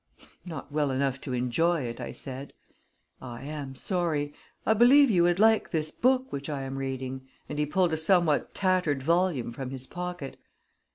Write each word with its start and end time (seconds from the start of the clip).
"Not 0.47 0.71
well 0.71 0.89
enough 0.89 1.21
to 1.21 1.33
enjoy 1.33 1.83
it," 1.83 2.01
I 2.01 2.11
said. 2.11 2.53
"I 3.21 3.43
am 3.43 3.75
sorry 3.75 4.33
I 4.65 4.73
believe 4.73 5.11
you 5.11 5.21
would 5.21 5.37
like 5.37 5.69
this 5.69 5.91
book 5.91 6.31
which 6.33 6.49
I 6.49 6.63
am 6.63 6.77
reading," 6.79 7.27
and 7.47 7.59
he 7.59 7.67
pulled 7.67 7.93
a 7.93 7.97
somewhat 7.97 8.55
tattered 8.55 9.03
volume 9.03 9.51
from 9.53 9.69
his 9.69 9.85
pocket. 9.85 10.37